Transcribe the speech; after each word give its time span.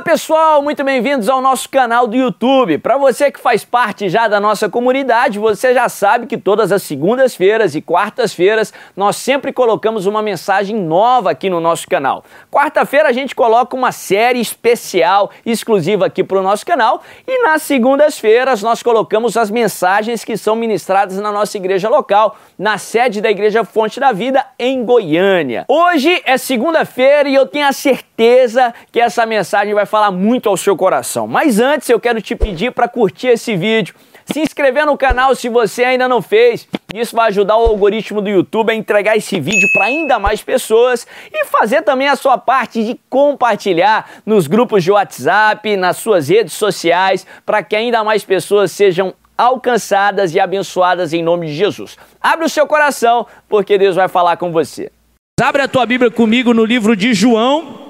Olá 0.00 0.04
pessoal, 0.12 0.62
muito 0.62 0.82
bem-vindos 0.82 1.28
ao 1.28 1.42
nosso 1.42 1.68
canal 1.68 2.06
do 2.06 2.16
YouTube. 2.16 2.78
Para 2.78 2.96
você 2.96 3.30
que 3.30 3.38
faz 3.38 3.66
parte 3.66 4.08
já 4.08 4.26
da 4.28 4.40
nossa 4.40 4.66
comunidade, 4.66 5.38
você 5.38 5.74
já 5.74 5.90
sabe 5.90 6.26
que 6.26 6.38
todas 6.38 6.72
as 6.72 6.82
segundas-feiras 6.84 7.74
e 7.74 7.82
quartas-feiras 7.82 8.72
nós 8.96 9.16
sempre 9.16 9.52
colocamos 9.52 10.06
uma 10.06 10.22
mensagem 10.22 10.74
nova 10.74 11.32
aqui 11.32 11.50
no 11.50 11.60
nosso 11.60 11.86
canal. 11.86 12.24
Quarta-feira 12.50 13.10
a 13.10 13.12
gente 13.12 13.34
coloca 13.34 13.76
uma 13.76 13.92
série 13.92 14.40
especial 14.40 15.30
exclusiva 15.44 16.06
aqui 16.06 16.24
para 16.24 16.40
o 16.40 16.42
nosso 16.42 16.64
canal 16.64 17.02
e 17.28 17.42
nas 17.42 17.60
segundas-feiras 17.60 18.62
nós 18.62 18.82
colocamos 18.82 19.36
as 19.36 19.50
mensagens 19.50 20.24
que 20.24 20.34
são 20.38 20.56
ministradas 20.56 21.18
na 21.18 21.30
nossa 21.30 21.58
igreja 21.58 21.90
local, 21.90 22.38
na 22.58 22.78
sede 22.78 23.20
da 23.20 23.30
Igreja 23.30 23.64
Fonte 23.64 24.00
da 24.00 24.12
Vida 24.12 24.46
em 24.58 24.82
Goiânia. 24.82 25.66
Hoje 25.68 26.22
é 26.24 26.38
segunda-feira 26.38 27.28
e 27.28 27.34
eu 27.34 27.46
tenho 27.46 27.68
a 27.68 27.72
certeza 27.72 28.72
que 28.90 28.98
essa 28.98 29.26
mensagem 29.26 29.50
mensagem 29.50 29.74
vai 29.74 29.86
falar 29.90 30.10
muito 30.10 30.48
ao 30.48 30.56
seu 30.56 30.76
coração. 30.76 31.26
Mas 31.26 31.58
antes 31.58 31.88
eu 31.88 31.98
quero 31.98 32.22
te 32.22 32.36
pedir 32.36 32.70
para 32.70 32.88
curtir 32.88 33.28
esse 33.28 33.56
vídeo, 33.56 33.94
se 34.24 34.40
inscrever 34.40 34.86
no 34.86 34.96
canal 34.96 35.34
se 35.34 35.48
você 35.48 35.82
ainda 35.82 36.08
não 36.08 36.22
fez. 36.22 36.68
Isso 36.94 37.16
vai 37.16 37.28
ajudar 37.28 37.56
o 37.56 37.66
algoritmo 37.66 38.20
do 38.20 38.28
YouTube 38.28 38.70
a 38.70 38.74
entregar 38.74 39.16
esse 39.16 39.40
vídeo 39.40 39.68
para 39.72 39.86
ainda 39.86 40.18
mais 40.18 40.42
pessoas 40.42 41.06
e 41.32 41.44
fazer 41.46 41.82
também 41.82 42.08
a 42.08 42.16
sua 42.16 42.38
parte 42.38 42.84
de 42.84 42.98
compartilhar 43.10 44.08
nos 44.24 44.46
grupos 44.46 44.84
de 44.84 44.92
WhatsApp, 44.92 45.76
nas 45.76 45.96
suas 45.96 46.28
redes 46.28 46.54
sociais, 46.54 47.26
para 47.44 47.62
que 47.62 47.74
ainda 47.74 48.04
mais 48.04 48.24
pessoas 48.24 48.70
sejam 48.70 49.12
alcançadas 49.36 50.34
e 50.34 50.40
abençoadas 50.40 51.12
em 51.12 51.22
nome 51.22 51.46
de 51.48 51.54
Jesus. 51.54 51.96
Abre 52.20 52.44
o 52.44 52.48
seu 52.48 52.66
coração, 52.66 53.26
porque 53.48 53.78
Deus 53.78 53.96
vai 53.96 54.06
falar 54.06 54.36
com 54.36 54.52
você. 54.52 54.92
Abre 55.40 55.62
a 55.62 55.68
tua 55.68 55.86
Bíblia 55.86 56.10
comigo 56.10 56.52
no 56.52 56.64
livro 56.64 56.94
de 56.94 57.14
João, 57.14 57.89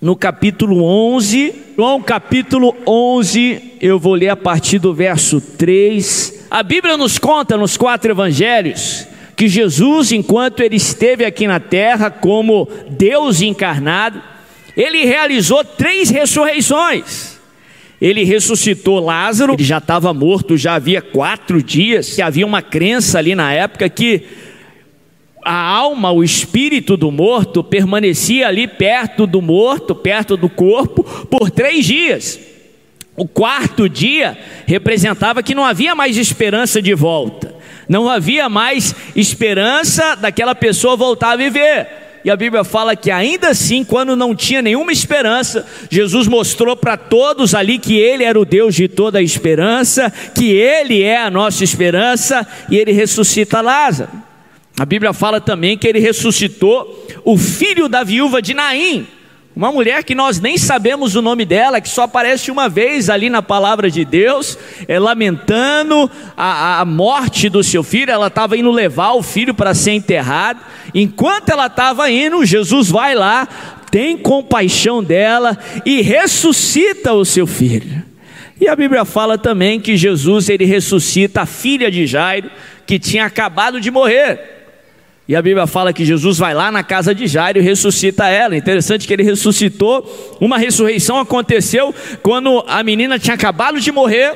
no 0.00 0.14
capítulo 0.14 0.84
11, 0.84 1.54
João 1.74 2.02
capítulo 2.02 2.76
11, 2.86 3.76
eu 3.80 3.98
vou 3.98 4.14
ler 4.14 4.28
a 4.28 4.36
partir 4.36 4.78
do 4.78 4.92
verso 4.92 5.40
3. 5.40 6.46
A 6.50 6.62
Bíblia 6.62 6.96
nos 6.96 7.18
conta 7.18 7.56
nos 7.56 7.76
quatro 7.76 8.10
evangelhos 8.10 9.06
que 9.34 9.48
Jesus, 9.48 10.12
enquanto 10.12 10.60
ele 10.60 10.76
esteve 10.76 11.24
aqui 11.24 11.46
na 11.46 11.60
terra 11.60 12.10
como 12.10 12.68
Deus 12.90 13.42
encarnado, 13.42 14.22
ele 14.76 15.04
realizou 15.04 15.64
três 15.64 16.10
ressurreições. 16.10 17.36
Ele 18.00 18.24
ressuscitou 18.24 19.00
Lázaro, 19.00 19.54
ele 19.54 19.64
já 19.64 19.78
estava 19.78 20.12
morto, 20.12 20.56
já 20.56 20.74
havia 20.74 21.00
quatro 21.00 21.62
dias, 21.62 22.18
e 22.18 22.22
havia 22.22 22.46
uma 22.46 22.60
crença 22.60 23.18
ali 23.18 23.34
na 23.34 23.52
época 23.52 23.88
que 23.88 24.22
a 25.46 25.54
alma, 25.54 26.10
o 26.10 26.24
espírito 26.24 26.96
do 26.96 27.12
morto, 27.12 27.62
permanecia 27.62 28.48
ali 28.48 28.66
perto 28.66 29.28
do 29.28 29.40
morto, 29.40 29.94
perto 29.94 30.36
do 30.36 30.48
corpo, 30.48 31.04
por 31.30 31.52
três 31.52 31.86
dias. 31.86 32.40
O 33.16 33.28
quarto 33.28 33.88
dia 33.88 34.36
representava 34.66 35.44
que 35.44 35.54
não 35.54 35.64
havia 35.64 35.94
mais 35.94 36.16
esperança 36.16 36.82
de 36.82 36.92
volta, 36.94 37.54
não 37.88 38.10
havia 38.10 38.48
mais 38.48 38.92
esperança 39.14 40.16
daquela 40.16 40.52
pessoa 40.52 40.96
voltar 40.96 41.30
a 41.30 41.36
viver. 41.36 41.86
E 42.24 42.30
a 42.30 42.34
Bíblia 42.34 42.64
fala 42.64 42.96
que 42.96 43.12
ainda 43.12 43.50
assim, 43.50 43.84
quando 43.84 44.16
não 44.16 44.34
tinha 44.34 44.60
nenhuma 44.60 44.90
esperança, 44.90 45.64
Jesus 45.88 46.26
mostrou 46.26 46.74
para 46.74 46.96
todos 46.96 47.54
ali 47.54 47.78
que 47.78 47.96
Ele 47.96 48.24
era 48.24 48.38
o 48.38 48.44
Deus 48.44 48.74
de 48.74 48.88
toda 48.88 49.20
a 49.20 49.22
esperança, 49.22 50.12
que 50.34 50.50
Ele 50.50 51.04
é 51.04 51.22
a 51.22 51.30
nossa 51.30 51.62
esperança, 51.62 52.44
e 52.68 52.76
Ele 52.76 52.90
ressuscita 52.90 53.60
Lázaro. 53.60 54.25
A 54.78 54.84
Bíblia 54.84 55.12
fala 55.12 55.40
também 55.40 55.78
que 55.78 55.88
ele 55.88 55.98
ressuscitou 55.98 57.06
o 57.24 57.38
filho 57.38 57.88
da 57.88 58.04
viúva 58.04 58.42
de 58.42 58.52
Naim, 58.52 59.06
uma 59.56 59.72
mulher 59.72 60.04
que 60.04 60.14
nós 60.14 60.38
nem 60.38 60.58
sabemos 60.58 61.14
o 61.16 61.22
nome 61.22 61.46
dela, 61.46 61.80
que 61.80 61.88
só 61.88 62.02
aparece 62.02 62.50
uma 62.50 62.68
vez 62.68 63.08
ali 63.08 63.30
na 63.30 63.40
palavra 63.40 63.90
de 63.90 64.04
Deus, 64.04 64.58
é, 64.86 64.98
lamentando 64.98 66.10
a, 66.36 66.80
a 66.80 66.84
morte 66.84 67.48
do 67.48 67.64
seu 67.64 67.82
filho. 67.82 68.12
Ela 68.12 68.26
estava 68.26 68.54
indo 68.54 68.70
levar 68.70 69.12
o 69.14 69.22
filho 69.22 69.54
para 69.54 69.72
ser 69.72 69.92
enterrado. 69.92 70.60
Enquanto 70.94 71.48
ela 71.48 71.68
estava 71.68 72.10
indo, 72.10 72.44
Jesus 72.44 72.90
vai 72.90 73.14
lá, 73.14 73.48
tem 73.90 74.18
compaixão 74.18 75.02
dela 75.02 75.56
e 75.86 76.02
ressuscita 76.02 77.14
o 77.14 77.24
seu 77.24 77.46
filho. 77.46 78.04
E 78.60 78.68
a 78.68 78.76
Bíblia 78.76 79.06
fala 79.06 79.38
também 79.38 79.80
que 79.80 79.96
Jesus 79.96 80.50
ele 80.50 80.66
ressuscita 80.66 81.42
a 81.42 81.46
filha 81.46 81.90
de 81.90 82.06
Jairo, 82.06 82.50
que 82.86 82.98
tinha 82.98 83.24
acabado 83.24 83.80
de 83.80 83.90
morrer. 83.90 84.55
E 85.28 85.34
a 85.34 85.42
Bíblia 85.42 85.66
fala 85.66 85.92
que 85.92 86.04
Jesus 86.04 86.38
vai 86.38 86.54
lá 86.54 86.70
na 86.70 86.84
casa 86.84 87.12
de 87.12 87.26
Jairo 87.26 87.58
e 87.58 87.62
ressuscita 87.62 88.28
ela. 88.28 88.56
Interessante 88.56 89.08
que 89.08 89.12
ele 89.12 89.24
ressuscitou. 89.24 90.36
Uma 90.40 90.56
ressurreição 90.56 91.18
aconteceu 91.18 91.92
quando 92.22 92.64
a 92.68 92.80
menina 92.84 93.18
tinha 93.18 93.34
acabado 93.34 93.80
de 93.80 93.90
morrer. 93.90 94.34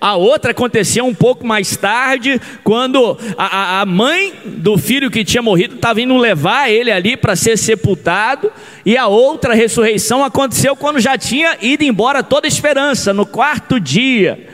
A 0.00 0.16
outra 0.16 0.50
aconteceu 0.50 1.04
um 1.04 1.14
pouco 1.14 1.46
mais 1.46 1.76
tarde, 1.76 2.40
quando 2.64 3.16
a, 3.38 3.82
a 3.82 3.86
mãe 3.86 4.32
do 4.44 4.76
filho 4.76 5.12
que 5.12 5.24
tinha 5.24 5.40
morrido 5.40 5.76
estava 5.76 6.00
indo 6.00 6.16
levar 6.16 6.68
ele 6.68 6.90
ali 6.90 7.16
para 7.16 7.36
ser 7.36 7.56
sepultado. 7.56 8.50
E 8.84 8.96
a 8.96 9.06
outra 9.06 9.54
ressurreição 9.54 10.24
aconteceu 10.24 10.74
quando 10.74 10.98
já 10.98 11.16
tinha 11.16 11.56
ido 11.62 11.84
embora 11.84 12.20
toda 12.20 12.48
a 12.48 12.50
esperança, 12.50 13.14
no 13.14 13.24
quarto 13.24 13.78
dia. 13.78 14.44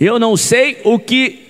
Eu 0.00 0.18
não 0.18 0.36
sei 0.36 0.80
o 0.82 0.98
que 0.98 1.45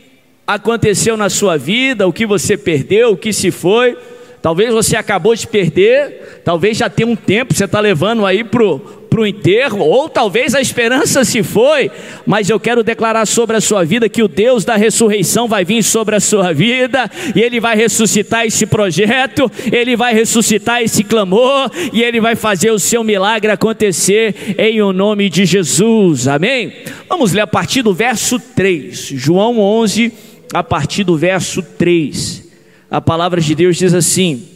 aconteceu 0.46 1.16
na 1.16 1.28
sua 1.28 1.56
vida, 1.56 2.06
o 2.06 2.12
que 2.12 2.24
você 2.24 2.56
perdeu, 2.56 3.12
o 3.12 3.16
que 3.16 3.32
se 3.32 3.50
foi. 3.50 3.96
Talvez 4.40 4.72
você 4.72 4.96
acabou 4.96 5.34
de 5.34 5.44
perder, 5.44 6.40
talvez 6.44 6.76
já 6.76 6.88
tem 6.88 7.04
um 7.04 7.16
tempo, 7.16 7.52
você 7.52 7.64
está 7.64 7.80
levando 7.80 8.24
aí 8.24 8.44
para 8.44 8.62
o 8.62 9.26
enterro, 9.26 9.80
ou 9.80 10.08
talvez 10.08 10.54
a 10.54 10.60
esperança 10.60 11.24
se 11.24 11.42
foi, 11.42 11.90
mas 12.24 12.48
eu 12.48 12.60
quero 12.60 12.84
declarar 12.84 13.26
sobre 13.26 13.56
a 13.56 13.60
sua 13.60 13.84
vida 13.84 14.08
que 14.08 14.22
o 14.22 14.28
Deus 14.28 14.64
da 14.64 14.76
ressurreição 14.76 15.48
vai 15.48 15.64
vir 15.64 15.82
sobre 15.82 16.14
a 16.14 16.20
sua 16.20 16.52
vida, 16.52 17.10
e 17.34 17.40
Ele 17.40 17.58
vai 17.58 17.74
ressuscitar 17.74 18.46
esse 18.46 18.66
projeto, 18.66 19.50
Ele 19.72 19.96
vai 19.96 20.14
ressuscitar 20.14 20.80
esse 20.80 21.02
clamor, 21.02 21.68
e 21.92 22.00
Ele 22.00 22.20
vai 22.20 22.36
fazer 22.36 22.70
o 22.70 22.78
seu 22.78 23.02
milagre 23.02 23.50
acontecer 23.50 24.54
em 24.56 24.80
o 24.80 24.92
nome 24.92 25.28
de 25.28 25.44
Jesus, 25.44 26.28
amém? 26.28 26.72
Vamos 27.08 27.32
ler 27.32 27.40
a 27.40 27.46
partir 27.48 27.82
do 27.82 27.92
verso 27.92 28.38
3, 28.38 28.96
João 29.14 29.58
11, 29.58 30.12
a 30.52 30.62
partir 30.62 31.04
do 31.04 31.16
verso 31.16 31.62
3. 31.62 32.44
A 32.90 33.00
palavra 33.00 33.40
de 33.40 33.54
Deus 33.54 33.76
diz 33.76 33.94
assim: 33.94 34.46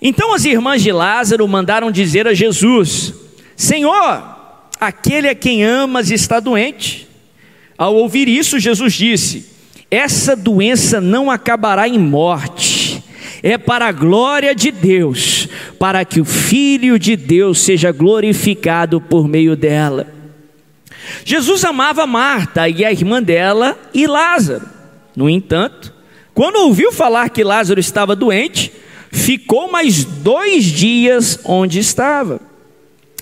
Então 0.00 0.32
as 0.32 0.44
irmãs 0.44 0.82
de 0.82 0.92
Lázaro 0.92 1.46
mandaram 1.46 1.90
dizer 1.90 2.26
a 2.26 2.34
Jesus: 2.34 3.12
Senhor, 3.56 4.22
aquele 4.80 5.28
a 5.28 5.34
quem 5.34 5.64
amas 5.64 6.10
está 6.10 6.40
doente. 6.40 7.06
Ao 7.76 7.94
ouvir 7.94 8.28
isso, 8.28 8.58
Jesus 8.58 8.94
disse: 8.94 9.46
Essa 9.90 10.34
doença 10.34 11.00
não 11.00 11.30
acabará 11.30 11.88
em 11.88 11.98
morte, 11.98 13.02
é 13.42 13.58
para 13.58 13.88
a 13.88 13.92
glória 13.92 14.54
de 14.54 14.70
Deus, 14.70 15.48
para 15.78 16.04
que 16.04 16.20
o 16.20 16.24
Filho 16.24 16.98
de 16.98 17.16
Deus 17.16 17.60
seja 17.60 17.92
glorificado 17.92 19.00
por 19.00 19.28
meio 19.28 19.56
dela. 19.56 20.13
Jesus 21.24 21.64
amava 21.64 22.06
Marta 22.06 22.68
e 22.68 22.84
a 22.84 22.92
irmã 22.92 23.22
dela 23.22 23.78
e 23.92 24.06
Lázaro. 24.06 24.68
No 25.16 25.28
entanto, 25.28 25.92
quando 26.32 26.56
ouviu 26.56 26.90
falar 26.90 27.30
que 27.30 27.44
Lázaro 27.44 27.78
estava 27.78 28.16
doente, 28.16 28.72
ficou 29.10 29.70
mais 29.70 30.04
dois 30.04 30.64
dias 30.64 31.38
onde 31.44 31.78
estava. 31.78 32.40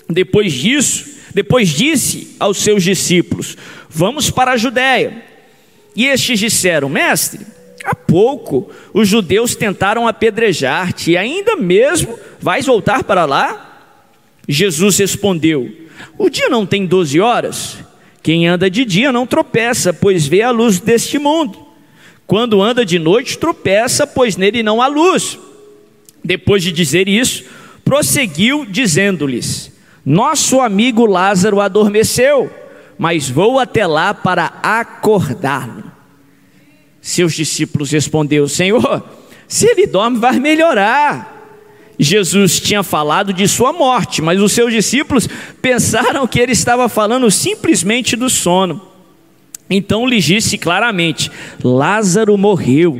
Depois 0.09 0.51
disso, 0.51 1.05
depois 1.33 1.69
disse 1.69 2.35
aos 2.39 2.57
seus 2.57 2.83
discípulos: 2.83 3.57
Vamos 3.89 4.29
para 4.29 4.51
a 4.53 4.57
Judéia. 4.57 5.23
E 5.95 6.07
estes 6.07 6.39
disseram: 6.39 6.89
Mestre, 6.89 7.45
há 7.85 7.93
pouco 7.93 8.69
os 8.93 9.07
judeus 9.07 9.55
tentaram 9.55 10.07
apedrejar-te, 10.07 11.11
e 11.11 11.17
ainda 11.17 11.55
mesmo 11.55 12.17
vais 12.39 12.65
voltar 12.65 13.03
para 13.03 13.25
lá? 13.25 13.91
Jesus 14.47 14.97
respondeu: 14.97 15.82
O 16.17 16.29
dia 16.29 16.49
não 16.49 16.65
tem 16.65 16.85
doze 16.85 17.19
horas? 17.19 17.77
Quem 18.21 18.47
anda 18.47 18.69
de 18.69 18.85
dia 18.85 19.11
não 19.11 19.27
tropeça, 19.27 19.93
pois 19.93 20.25
vê 20.25 20.41
a 20.41 20.51
luz 20.51 20.79
deste 20.79 21.19
mundo. 21.19 21.59
Quando 22.25 22.61
anda 22.61 22.85
de 22.85 22.97
noite, 22.97 23.37
tropeça, 23.37 24.07
pois 24.07 24.37
nele 24.37 24.63
não 24.63 24.81
há 24.81 24.87
luz. 24.87 25.37
Depois 26.23 26.63
de 26.63 26.71
dizer 26.71 27.09
isso, 27.09 27.43
prosseguiu, 27.83 28.65
dizendo-lhes: 28.65 29.71
Nosso 30.05 30.61
amigo 30.61 31.05
Lázaro 31.05 31.59
adormeceu, 31.59 32.49
mas 32.97 33.29
vou 33.29 33.59
até 33.59 33.85
lá 33.85 34.13
para 34.13 34.45
acordá-lo. 34.63 35.91
Seus 37.01 37.33
discípulos 37.33 37.91
respondeu: 37.91 38.47
Senhor, 38.47 39.03
se 39.47 39.65
ele 39.67 39.85
dorme, 39.85 40.17
vai 40.17 40.39
melhorar. 40.39 41.32
Jesus 42.03 42.59
tinha 42.59 42.83
falado 42.83 43.33
de 43.33 43.47
sua 43.47 43.73
morte, 43.73 44.21
mas 44.21 44.41
os 44.41 44.51
seus 44.51 44.71
discípulos 44.71 45.27
pensaram 45.61 46.27
que 46.27 46.39
ele 46.39 46.51
estava 46.51 46.89
falando 46.89 47.29
simplesmente 47.31 48.15
do 48.15 48.29
sono. 48.29 48.81
Então 49.69 50.05
lhe 50.05 50.19
disse 50.19 50.57
claramente: 50.57 51.31
Lázaro 51.63 52.37
morreu. 52.37 52.99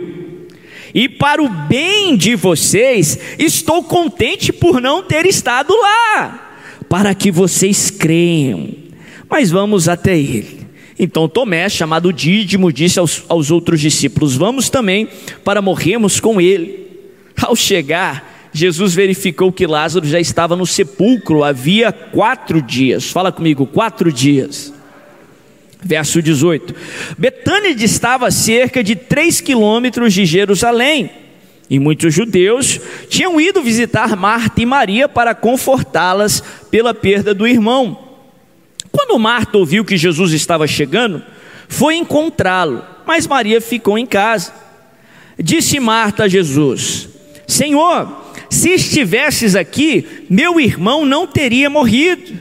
E 0.93 1.09
para 1.09 1.41
o 1.41 1.49
bem 1.49 2.15
de 2.15 2.35
vocês, 2.35 3.17
estou 3.39 3.83
contente 3.83 4.53
por 4.53 4.79
não 4.79 5.01
ter 5.01 5.25
estado 5.25 5.73
lá, 5.75 6.57
para 6.87 7.15
que 7.15 7.31
vocês 7.31 7.89
creiam. 7.89 8.69
Mas 9.27 9.49
vamos 9.49 9.89
até 9.89 10.17
ele. 10.17 10.67
Então 10.99 11.27
Tomé, 11.27 11.67
chamado 11.67 12.13
Dídimo, 12.13 12.71
disse 12.71 12.99
aos, 12.99 13.23
aos 13.27 13.49
outros 13.49 13.81
discípulos: 13.81 14.35
Vamos 14.35 14.69
também 14.69 15.07
para 15.43 15.61
morrermos 15.61 16.19
com 16.19 16.39
ele. 16.39 16.83
Ao 17.41 17.55
chegar, 17.55 18.32
Jesus 18.53 18.93
verificou 18.93 19.51
que 19.51 19.65
Lázaro 19.65 20.05
já 20.05 20.19
estava 20.19 20.55
no 20.55 20.65
sepulcro 20.65 21.43
havia 21.43 21.91
quatro 21.91 22.61
dias. 22.61 23.09
Fala 23.09 23.31
comigo, 23.31 23.65
quatro 23.65 24.11
dias. 24.11 24.71
Verso 25.81 26.21
18: 26.21 26.73
Betânia 27.17 27.69
estava 27.83 28.27
a 28.27 28.31
cerca 28.31 28.83
de 28.83 28.95
três 28.95 29.41
quilômetros 29.41 30.13
de 30.13 30.25
Jerusalém, 30.25 31.09
e 31.69 31.79
muitos 31.79 32.13
judeus 32.13 32.79
tinham 33.09 33.41
ido 33.41 33.61
visitar 33.61 34.15
Marta 34.15 34.61
e 34.61 34.65
Maria 34.65 35.09
para 35.09 35.33
confortá-las 35.33 36.41
pela 36.69 36.93
perda 36.93 37.33
do 37.33 37.47
irmão. 37.47 37.97
Quando 38.91 39.17
Marta 39.17 39.57
ouviu 39.57 39.83
que 39.83 39.97
Jesus 39.97 40.31
estava 40.31 40.67
chegando, 40.67 41.21
foi 41.67 41.95
encontrá-lo, 41.95 42.83
mas 43.05 43.25
Maria 43.25 43.59
ficou 43.59 43.97
em 43.97 44.05
casa. 44.05 44.53
Disse 45.37 45.79
Marta 45.79 46.25
a 46.25 46.27
Jesus: 46.27 47.09
Senhor, 47.47 48.22
se 48.53 48.69
estivesses 48.69 49.55
aqui, 49.55 50.05
meu 50.29 50.59
irmão 50.59 51.05
não 51.05 51.25
teria 51.27 51.69
morrido. 51.69 52.39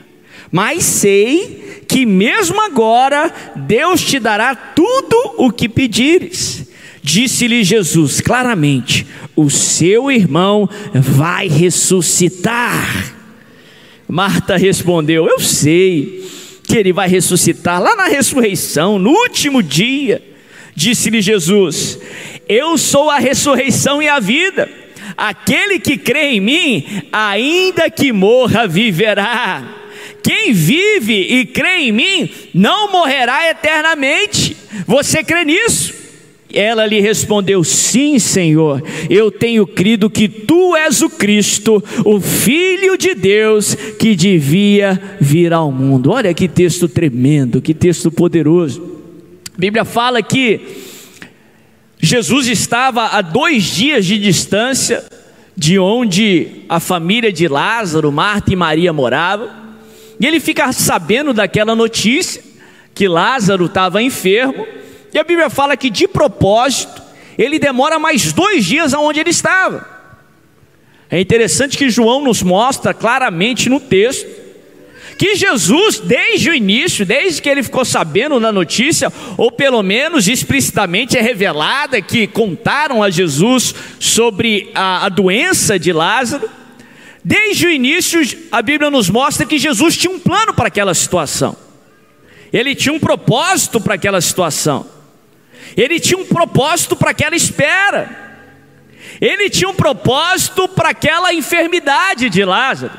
Mas 0.51 0.85
sei 0.85 1.83
que 1.89 2.05
mesmo 2.05 2.61
agora 2.61 3.33
Deus 3.57 4.03
te 4.03 4.19
dará 4.19 4.55
tudo 4.55 5.17
o 5.39 5.51
que 5.51 5.69
pedires. 5.69 6.71
Disse-lhe 7.03 7.65
Jesus 7.65 8.21
claramente: 8.21 9.07
O 9.35 9.51
seu 9.51 10.11
irmão 10.11 10.69
vai 10.95 11.49
ressuscitar. 11.49 13.15
Marta 14.07 14.57
respondeu: 14.57 15.27
Eu 15.27 15.41
sei 15.41 16.23
que 16.65 16.77
ele 16.77 16.93
vai 16.93 17.09
ressuscitar 17.09 17.83
lá 17.83 17.97
na 17.97 18.07
ressurreição, 18.07 18.99
no 18.99 19.11
último 19.11 19.63
dia. 19.63 20.23
Disse-lhe 20.77 21.21
Jesus: 21.21 21.99
Eu 22.49 22.77
sou 22.77 23.11
a 23.11 23.19
ressurreição 23.19 24.03
e 24.03 24.09
a 24.09 24.21
vida. 24.21 24.82
Aquele 25.17 25.79
que 25.79 25.97
crê 25.97 26.33
em 26.33 26.41
mim, 26.41 26.85
ainda 27.13 27.91
que 27.91 28.13
morra, 28.13 28.67
viverá. 28.67 29.81
Quem 30.23 30.53
vive 30.53 31.15
e 31.15 31.45
crê 31.45 31.81
em 31.81 31.93
mim, 31.93 32.31
não 32.55 32.93
morrerá 32.93 33.51
eternamente. 33.51 34.57
Você 34.87 35.25
crê 35.25 35.45
nisso? 35.45 36.03
Ela 36.53 36.87
lhe 36.87 37.01
respondeu: 37.01 37.65
Sim, 37.65 38.19
Senhor, 38.19 38.83
eu 39.09 39.31
tenho 39.31 39.67
crido 39.67 40.11
que 40.11 40.29
tu 40.29 40.77
és 40.77 41.01
o 41.01 41.09
Cristo, 41.09 41.83
o 42.05 42.21
Filho 42.21 42.97
de 42.97 43.15
Deus 43.15 43.75
que 43.75 44.15
devia 44.15 45.01
vir 45.21 45.53
ao 45.53 45.73
mundo. 45.73 46.11
Olha 46.11 46.35
que 46.35 46.47
texto 46.47 46.89
tremendo, 46.89 47.63
que 47.63 47.73
texto 47.73 48.11
poderoso. 48.11 49.01
A 49.55 49.59
Bíblia 49.59 49.85
fala 49.85 50.23
que 50.23 50.61
Jesus 52.05 52.49
estava 52.49 53.07
a 53.07 53.23
dois 53.23 53.63
dias 53.63 54.05
de 54.05 54.19
distância 54.19 55.05
de 55.57 55.79
onde 55.79 56.65
a 56.69 56.81
família 56.81 57.33
de 57.33 57.47
Lázaro, 57.47 58.11
Marta 58.11 58.53
e 58.53 58.57
Maria 58.57 58.93
moravam, 58.93 59.49
e 60.19 60.27
ele 60.27 60.41
fica 60.41 60.73
sabendo 60.73 61.33
daquela 61.33 61.77
notícia 61.77 62.43
que 62.93 63.07
Lázaro 63.07 63.67
estava 63.67 64.03
enfermo 64.03 64.67
e 65.15 65.19
a 65.19 65.23
Bíblia 65.23 65.49
fala 65.49 65.77
que 65.77 65.89
de 65.89 66.09
propósito, 66.09 67.01
ele 67.39 67.59
demora 67.61 68.01
mais 68.01 68.33
dois 68.33 68.65
dias 68.65 68.93
aonde 68.93 69.21
ele 69.21 69.31
estava. 69.31 69.87
É 71.09 71.21
interessante 71.21 71.79
que 71.79 71.89
João 71.89 72.25
nos 72.25 72.43
mostra 72.43 72.93
claramente 72.93 73.69
no 73.69 73.79
texto 73.79 74.27
que 75.19 75.37
Jesus, 75.37 76.01
desde 76.01 76.51
o 76.51 76.55
início, 76.55 77.07
desde 77.07 77.41
que 77.41 77.49
ele 77.49 77.63
ficou 77.63 77.85
sabendo 77.85 78.41
da 78.41 78.53
notícia, 78.53 79.13
ou 79.37 79.51
pelo 79.51 79.83
menos 79.83 80.29
explicitamente 80.29 81.17
é 81.17 81.21
revelada 81.21 82.01
que 82.01 82.27
contaram 82.27 83.03
a 83.03 83.11
Jesus 83.11 83.75
sobre 83.99 84.71
a, 84.75 85.07
a 85.07 85.09
doença 85.09 85.79
de 85.79 85.93
Lázaro, 85.93 86.49
desde 87.25 87.67
o 87.67 87.71
início 87.71 88.21
a 88.51 88.61
Bíblia 88.63 88.91
nos 88.91 89.09
mostra 89.09 89.47
que 89.47 89.59
Jesus 89.59 89.97
tinha 89.97 90.13
um 90.13 90.19
plano 90.19 90.55
para 90.55 90.69
aquela 90.69 90.95
situação, 90.95 91.57
ele 92.53 92.75
tinha 92.75 92.93
um 92.93 93.01
propósito 93.01 93.81
para 93.81 93.95
aquela 93.95 94.21
situação. 94.21 94.87
Ele 95.77 95.99
tinha 95.99 96.19
um 96.19 96.27
propósito 96.27 96.95
para 96.95 97.11
aquela 97.11 97.35
espera. 97.35 98.11
Ele 99.21 99.49
tinha 99.49 99.71
um 99.71 99.75
propósito 99.75 100.69
para 100.69 100.91
aquela 100.91 101.33
enfermidade 101.33 102.29
de 102.29 102.45
Lázaro. 102.45 102.93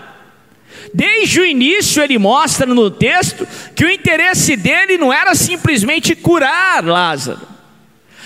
Desde 0.93 1.41
o 1.41 1.45
início 1.45 2.03
ele 2.03 2.19
mostra 2.19 2.67
no 2.67 2.91
texto 2.91 3.47
que 3.75 3.83
o 3.83 3.89
interesse 3.89 4.55
dele 4.55 4.97
não 4.97 5.11
era 5.11 5.33
simplesmente 5.33 6.15
curar 6.15 6.85
Lázaro. 6.85 7.41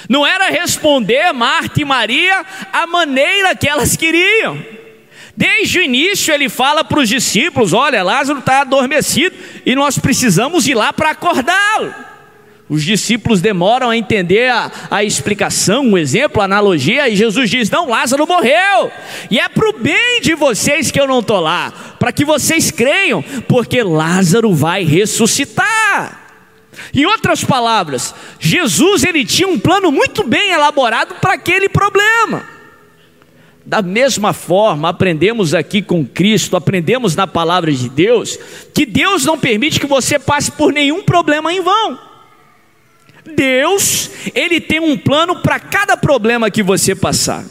Não 0.10 0.26
era 0.26 0.50
responder 0.50 1.32
Marta 1.34 1.82
e 1.82 1.86
Maria 1.86 2.46
a 2.72 2.86
maneira 2.86 3.56
que 3.56 3.68
elas 3.68 3.96
queriam. 3.96 4.62
Desde 5.36 5.80
o 5.80 5.82
início 5.84 6.34
ele 6.34 6.50
fala 6.50 6.84
para 6.84 7.00
os 7.00 7.08
discípulos: 7.08 7.72
olha, 7.72 8.04
Lázaro 8.04 8.40
está 8.40 8.62
adormecido 8.62 9.36
e 9.66 9.76
nós 9.76 9.98
precisamos 9.98 10.68
ir 10.68 10.74
lá 10.74 10.92
para 10.92 11.12
acordá-lo. 11.12 12.07
Os 12.70 12.84
discípulos 12.84 13.40
demoram 13.40 13.90
a 13.90 13.96
entender 13.96 14.52
a, 14.52 14.70
a, 14.92 15.04
explicação, 15.04 15.94
o 15.94 15.98
exemplo, 15.98 16.42
a 16.42 16.46
analogia, 16.46 17.08
e 17.08 17.16
Jesus 17.16 17.50
diz: 17.50 17.70
Não, 17.70 17.90
Lázaro 17.90 18.28
morreu, 18.28 18.92
e 19.32 19.40
é 19.40 19.48
para 19.48 19.70
o 19.70 19.80
bem 19.80 20.20
de 20.22 20.36
vocês 20.36 20.92
que 20.92 21.00
eu 21.00 21.08
não 21.08 21.20
estou 21.20 21.40
lá, 21.40 21.72
para 21.98 22.12
que 22.12 22.26
vocês 22.26 22.70
creiam, 22.70 23.24
porque 23.48 23.82
Lázaro 23.82 24.54
vai 24.54 24.84
ressuscitar. 24.84 26.26
Em 26.94 27.06
outras 27.06 27.44
palavras, 27.44 28.14
Jesus 28.38 29.04
ele 29.04 29.24
tinha 29.24 29.48
um 29.48 29.58
plano 29.58 29.90
muito 29.90 30.24
bem 30.24 30.52
elaborado 30.52 31.16
para 31.16 31.34
aquele 31.34 31.70
problema. 31.70 32.44
Da 33.66 33.82
mesma 33.82 34.34
forma, 34.34 34.90
aprendemos 34.90 35.54
aqui 35.54 35.82
com 35.82 36.06
Cristo, 36.06 36.56
aprendemos 36.56 37.16
na 37.16 37.28
palavra 37.28 37.72
de 37.72 37.90
Deus, 37.90 38.38
que 38.74 38.86
Deus 38.86 39.26
não 39.26 39.38
permite 39.38 39.80
que 39.80 39.86
você 39.86 40.20
passe 40.20 40.52
por 40.52 40.72
nenhum 40.72 41.04
problema 41.04 41.52
em 41.52 41.62
vão. 41.62 42.08
Deus, 43.26 44.10
ele 44.34 44.60
tem 44.60 44.80
um 44.80 44.98
plano 44.98 45.42
para 45.42 45.60
cada 45.60 45.98
problema 45.98 46.50
que 46.50 46.64
você 46.64 46.96
passar. 46.96 47.46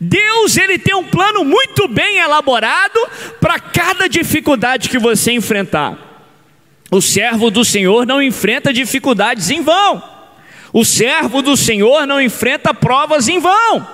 Deus, 0.00 0.56
ele 0.56 0.78
tem 0.78 0.94
um 0.94 1.04
plano 1.04 1.44
muito 1.44 1.88
bem 1.88 2.18
elaborado 2.18 2.98
para 3.40 3.58
cada 3.58 4.08
dificuldade 4.08 4.88
que 4.88 4.98
você 4.98 5.32
enfrentar. 5.32 5.98
O 6.90 7.00
servo 7.00 7.50
do 7.50 7.64
Senhor 7.64 8.06
não 8.06 8.22
enfrenta 8.22 8.72
dificuldades 8.72 9.50
em 9.50 9.62
vão. 9.62 10.02
O 10.72 10.84
servo 10.84 11.42
do 11.42 11.56
Senhor 11.56 12.06
não 12.06 12.20
enfrenta 12.20 12.72
provas 12.72 13.28
em 13.28 13.38
vão. 13.38 13.86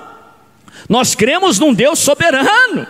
Nós 0.89 1.15
cremos 1.15 1.59
num 1.59 1.73
Deus 1.73 1.99
soberano, 1.99 2.87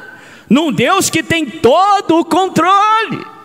num 0.49 0.73
Deus 0.73 1.11
que 1.11 1.23
tem 1.23 1.47
todo 1.47 2.19
o 2.19 2.25
controle 2.25 3.40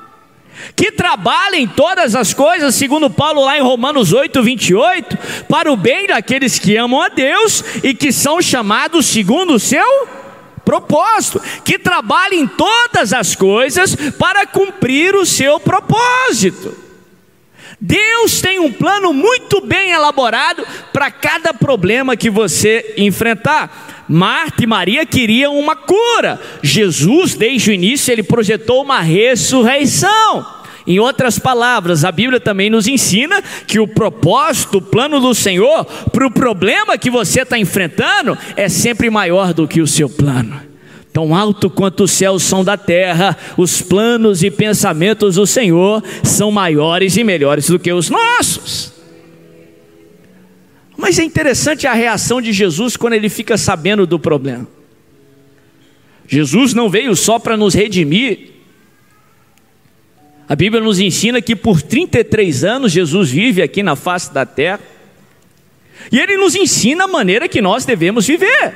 que 0.76 0.92
trabalhem 0.92 1.68
todas 1.68 2.16
as 2.16 2.34
coisas, 2.34 2.76
segundo 2.76 3.10
Paulo 3.10 3.44
lá 3.44 3.58
em 3.58 3.62
Romanos 3.62 4.14
8, 4.14 4.42
28, 4.42 5.18
para 5.50 5.72
o 5.72 5.78
bem 5.78 6.08
daqueles 6.08 6.60
que 6.60 6.78
amam 6.78 7.02
a 7.02 7.10
Deus 7.10 7.64
e 7.84 7.94
que 7.94 8.12
são 8.12 8.42
chamados 8.42 9.06
segundo 9.06 9.54
o 9.54 9.60
seu 9.60 10.08
propósito, 10.64 11.42
que 11.64 11.78
trabalhem 11.78 12.48
todas 12.48 13.14
as 13.14 13.36
coisas 13.36 13.96
para 14.18 14.48
cumprir 14.48 15.16
o 15.16 15.26
seu 15.26 15.60
propósito. 15.60 16.86
Deus 17.80 18.42
tem 18.42 18.60
um 18.60 18.72
plano 18.72 19.14
muito 19.14 19.62
bem 19.62 19.92
elaborado 19.92 20.66
para 20.92 21.12
cada 21.12 21.54
problema 21.54 22.18
que 22.18 22.30
você 22.30 22.96
enfrentar. 22.98 23.95
Marta 24.08 24.64
e 24.64 24.68
Maria 24.68 25.06
queriam 25.06 25.58
uma 25.58 25.76
cura. 25.76 26.40
Jesus, 26.62 27.36
desde 27.36 27.72
o 27.72 27.74
início, 27.74 28.12
ele 28.12 28.24
projetou 28.24 28.84
uma 28.84 29.02
ressurreição. 29.02 30.46
Em 30.88 31.00
outras 31.00 31.40
palavras, 31.40 32.06
a 32.06 32.12
Bíblia 32.12 32.40
também 32.40 32.70
nos 32.70 32.88
ensina 32.88 33.42
que 33.66 33.80
o 33.80 33.88
propósito, 33.88 34.78
o 34.78 34.82
plano 34.82 35.20
do 35.20 35.34
Senhor 35.34 35.84
para 35.86 36.28
o 36.28 36.32
problema 36.32 36.98
que 36.98 37.10
você 37.10 37.42
está 37.42 37.58
enfrentando 37.58 38.38
é 38.56 38.70
sempre 38.70 39.10
maior 39.10 39.54
do 39.54 39.68
que 39.68 39.82
o 39.82 39.88
seu 39.88 40.08
plano. 40.08 40.62
Tão 41.12 41.34
alto 41.34 41.70
quanto 41.70 42.04
os 42.04 42.12
céus 42.12 42.44
são 42.44 42.64
da 42.64 42.78
terra, 42.78 43.36
os 43.58 43.82
planos 43.82 44.44
e 44.44 44.52
pensamentos 44.52 45.36
do 45.36 45.48
Senhor 45.48 46.04
são 46.24 46.52
maiores 46.52 47.18
e 47.18 47.24
melhores 47.24 47.68
do 47.68 47.80
que 47.80 47.92
os 47.92 48.10
nossos. 48.10 48.95
Mas 51.06 51.20
é 51.20 51.24
interessante 51.24 51.86
a 51.86 51.94
reação 51.94 52.42
de 52.42 52.52
Jesus 52.52 52.98
quando 52.98 53.14
ele 53.14 53.30
fica 53.30 53.60
sabendo 53.60 54.08
do 54.08 54.18
problema. 54.18 54.68
Jesus 56.28 56.74
não 56.74 56.90
veio 56.90 57.16
só 57.16 57.38
para 57.38 57.56
nos 57.56 57.76
redimir, 57.76 58.54
a 60.50 60.56
Bíblia 60.56 60.82
nos 60.82 61.00
ensina 61.00 61.44
que 61.44 61.56
por 61.56 61.80
33 61.80 62.64
anos 62.64 62.92
Jesus 62.92 63.30
vive 63.30 63.62
aqui 63.62 63.84
na 63.84 63.96
face 63.96 64.34
da 64.34 64.48
terra. 64.48 64.80
E 66.12 66.20
ele 66.20 66.38
nos 66.38 66.56
ensina 66.56 67.04
a 67.04 67.08
maneira 67.08 67.48
que 67.48 67.62
nós 67.62 67.86
devemos 67.86 68.26
viver. 68.26 68.74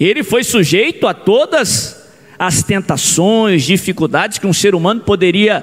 Ele 0.00 0.22
foi 0.22 0.42
sujeito 0.42 1.06
a 1.06 1.12
todas 1.12 2.10
as 2.38 2.62
tentações, 2.62 3.62
dificuldades 3.62 4.38
que 4.38 4.46
um 4.46 4.54
ser 4.54 4.74
humano 4.74 5.02
poderia 5.02 5.62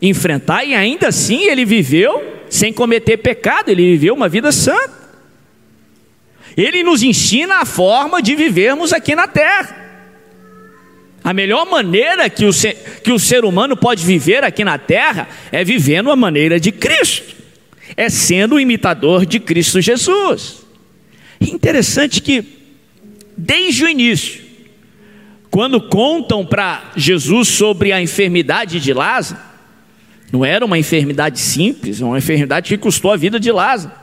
enfrentar, 0.00 0.64
e 0.64 0.76
ainda 0.76 1.08
assim 1.08 1.48
ele 1.48 1.64
viveu 1.64 2.38
sem 2.50 2.72
cometer 2.72 3.16
pecado, 3.16 3.70
ele 3.70 3.92
viveu 3.92 4.12
uma 4.12 4.28
vida 4.28 4.50
santa. 4.50 5.00
Ele 6.56 6.82
nos 6.82 7.02
ensina 7.02 7.60
a 7.60 7.64
forma 7.64 8.20
de 8.20 8.34
vivermos 8.34 8.92
aqui 8.92 9.14
na 9.14 9.28
terra. 9.28 9.76
A 11.22 11.32
melhor 11.32 11.64
maneira 11.64 12.28
que 12.28 12.44
o, 12.44 12.52
ser, 12.52 12.74
que 13.04 13.12
o 13.12 13.18
ser 13.18 13.44
humano 13.44 13.76
pode 13.76 14.04
viver 14.04 14.42
aqui 14.42 14.64
na 14.64 14.78
terra 14.78 15.28
é 15.52 15.62
vivendo 15.62 16.10
a 16.10 16.16
maneira 16.16 16.58
de 16.58 16.72
Cristo, 16.72 17.36
é 17.96 18.08
sendo 18.08 18.56
o 18.56 18.60
imitador 18.60 19.24
de 19.24 19.38
Cristo 19.38 19.80
Jesus. 19.80 20.64
interessante 21.40 22.20
que, 22.20 22.42
desde 23.36 23.84
o 23.84 23.88
início, 23.88 24.40
quando 25.50 25.80
contam 25.80 26.44
para 26.44 26.90
Jesus 26.96 27.48
sobre 27.48 27.92
a 27.92 28.00
enfermidade 28.00 28.80
de 28.80 28.92
Lázaro, 28.92 29.49
não 30.32 30.44
era 30.44 30.64
uma 30.64 30.78
enfermidade 30.78 31.38
simples, 31.38 32.00
uma 32.00 32.18
enfermidade 32.18 32.68
que 32.68 32.78
custou 32.78 33.12
a 33.12 33.16
vida 33.16 33.40
de 33.40 33.50
Lázaro. 33.50 33.94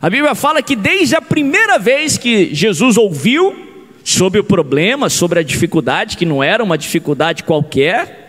A 0.00 0.10
Bíblia 0.10 0.34
fala 0.34 0.62
que 0.62 0.76
desde 0.76 1.16
a 1.16 1.22
primeira 1.22 1.78
vez 1.78 2.18
que 2.18 2.54
Jesus 2.54 2.96
ouviu 2.96 3.54
sobre 4.04 4.38
o 4.38 4.44
problema, 4.44 5.08
sobre 5.08 5.40
a 5.40 5.42
dificuldade, 5.42 6.16
que 6.16 6.26
não 6.26 6.42
era 6.42 6.62
uma 6.62 6.76
dificuldade 6.76 7.42
qualquer, 7.42 8.24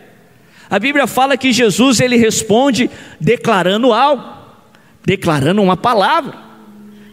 a 0.69 0.79
Bíblia 0.79 1.05
fala 1.05 1.38
que 1.38 1.51
Jesus 1.51 2.00
ele 2.00 2.15
responde 2.15 2.89
declarando 3.19 3.91
algo, 3.93 4.24
declarando 5.05 5.62
uma 5.62 5.77
palavra. 5.77 6.45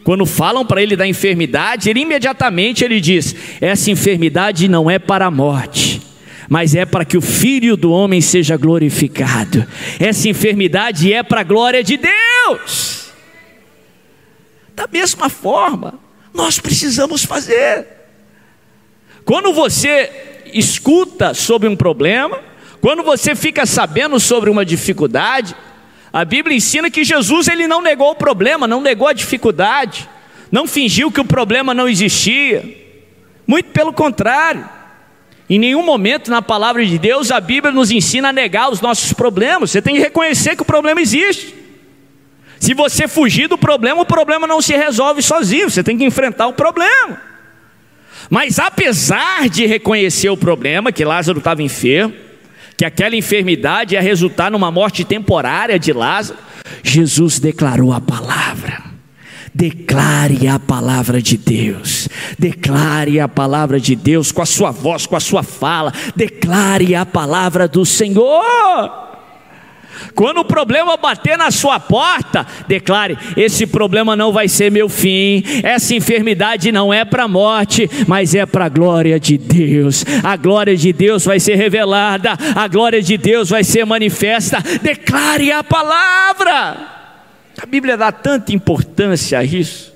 Quando 0.05 0.27
falam 0.27 0.65
para 0.65 0.83
ele 0.83 0.97
da 0.97 1.07
enfermidade, 1.07 1.91
ele 1.91 2.01
imediatamente 2.01 2.85
ele 2.85 3.01
diz: 3.01 3.35
essa 3.61 3.91
enfermidade 3.91 4.69
não 4.69 4.91
é 4.91 4.99
para 4.99 5.27
a 5.27 5.31
morte, 5.31 5.92
mas 6.53 6.75
é 6.75 6.85
para 6.85 7.03
que 7.03 7.17
o 7.17 7.23
Filho 7.23 7.79
do 7.79 7.91
homem 7.91 8.21
seja 8.21 8.59
glorificado. 8.59 9.67
Essa 9.99 10.29
enfermidade 10.29 11.11
é 11.11 11.23
para 11.23 11.41
a 11.41 11.45
glória 11.45 11.83
de 11.83 11.97
Deus. 11.97 13.11
Da 14.77 14.87
mesma 14.87 15.31
forma, 15.31 15.99
nós 16.35 16.61
precisamos 16.61 17.25
fazer. 17.25 17.87
Quando 19.25 19.51
você 19.55 20.45
escuta 20.53 21.33
sobre 21.33 21.71
um 21.71 21.75
problema, 21.75 22.39
quando 22.83 23.03
você 23.03 23.35
fica 23.35 23.65
sabendo 23.65 24.21
sobre 24.21 24.51
uma 24.51 24.63
dificuldade, 24.63 25.57
a 26.13 26.23
Bíblia 26.23 26.55
ensina 26.55 26.91
que 26.91 27.03
Jesus 27.03 27.49
ele 27.49 27.67
não 27.67 27.81
negou 27.81 28.11
o 28.11 28.15
problema, 28.15 28.67
não 28.67 28.83
negou 28.83 29.09
a 29.09 29.15
dificuldade, 29.15 30.07
não 30.51 30.67
fingiu 30.67 31.11
que 31.11 31.21
o 31.23 31.25
problema 31.25 31.73
não 31.73 31.89
existia. 31.89 32.63
Muito 33.47 33.71
pelo 33.71 33.95
contrário. 33.95 34.82
Em 35.53 35.59
nenhum 35.59 35.85
momento 35.85 36.31
na 36.31 36.41
palavra 36.41 36.83
de 36.83 36.99
Deus 36.99 37.31
a 37.31 37.39
Bíblia 37.39 37.71
nos 37.71 37.91
ensina 37.91 38.31
a 38.31 38.33
negar 38.33 38.71
os 38.71 38.81
nossos 38.81 39.13
problemas. 39.13 39.71
Você 39.71 39.83
tem 39.83 39.97
que 39.97 40.01
reconhecer 40.01 40.57
que 40.57 40.63
o 40.63 40.65
problema 40.65 40.99
existe. 40.99 41.55
Se 42.59 42.73
você 42.73 43.07
fugir 43.07 43.49
do 43.49 43.59
problema, 43.59 44.01
o 44.01 44.07
problema 44.07 44.47
não 44.47 44.63
se 44.63 44.75
resolve 44.75 45.21
sozinho, 45.21 45.69
você 45.69 45.83
tem 45.83 45.99
que 45.99 46.07
enfrentar 46.07 46.47
o 46.47 46.55
problema. 46.55 47.21
Mas 48.31 48.59
apesar 48.59 49.47
de 49.51 49.67
reconhecer 49.67 50.31
o 50.31 50.39
problema, 50.39 50.91
que 50.91 51.05
Lázaro 51.05 51.37
estava 51.37 51.63
enfermo, 51.63 52.15
que 52.75 52.87
aquela 52.87 53.15
enfermidade 53.15 53.95
ia 53.95 54.01
resultar 54.01 54.51
numa 54.51 54.71
morte 54.71 55.05
temporária 55.05 55.79
de 55.79 55.93
Lázaro, 55.93 56.39
Jesus 56.83 57.39
declarou 57.39 57.93
a 57.93 58.01
palavra. 58.01 58.92
Declare 59.55 60.49
a 60.49 60.59
palavra 60.59 61.21
de 61.21 61.37
Deus, 61.37 62.09
declare 62.39 63.21
a 63.21 63.29
palavra 63.29 63.79
de 63.79 63.95
Deus 63.95 64.33
com 64.33 64.41
a 64.41 64.47
sua 64.47 64.71
voz, 64.71 65.05
com 65.05 65.15
a 65.15 65.21
sua 65.21 65.43
fala, 65.43 65.93
declare 66.17 66.95
a 66.95 67.05
palavra 67.05 67.69
do 67.69 67.85
Senhor. 67.85 69.03
Quando 70.15 70.39
o 70.39 70.45
problema 70.45 70.97
bater 70.97 71.37
na 71.37 71.51
sua 71.51 71.79
porta, 71.79 72.47
declare: 72.67 73.17
esse 73.37 73.67
problema 73.67 74.17
não 74.17 74.33
vai 74.33 74.49
ser 74.49 74.71
meu 74.71 74.89
fim, 74.89 75.43
essa 75.63 75.95
enfermidade 75.95 76.73
não 76.73 76.93
é 76.93 77.05
para 77.05 77.25
a 77.25 77.29
morte, 77.29 77.89
mas 78.07 78.35
é 78.35 78.47
para 78.47 78.65
a 78.65 78.71
glória 78.71 79.21
de 79.21 79.37
Deus. 79.37 80.03
A 80.23 80.35
glória 80.37 80.77
de 80.77 80.93
Deus 80.95 81.27
vai 81.27 81.39
ser 81.39 81.57
revelada, 81.57 82.37
a 82.55 82.67
glória 82.69 83.03
de 83.03 83.19
Deus 83.19 83.51
vai 83.51 83.65
ser 83.65 83.85
manifesta. 83.85 84.63
Declare 84.83 85.53
a 85.53 85.63
palavra. 85.63 87.02
A 87.61 87.67
Bíblia 87.67 87.97
dá 87.97 88.11
tanta 88.11 88.53
importância 88.53 89.39
a 89.39 89.45
isso. 89.45 89.93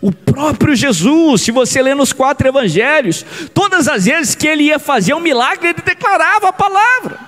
O 0.00 0.12
próprio 0.12 0.74
Jesus, 0.76 1.42
se 1.42 1.50
você 1.50 1.82
ler 1.82 1.96
nos 1.96 2.12
quatro 2.12 2.46
evangelhos, 2.46 3.24
todas 3.54 3.88
as 3.88 4.04
vezes 4.04 4.34
que 4.34 4.46
ele 4.46 4.64
ia 4.64 4.78
fazer 4.78 5.14
um 5.14 5.20
milagre, 5.20 5.68
ele 5.68 5.82
declarava 5.82 6.48
a 6.48 6.52
palavra. 6.52 7.18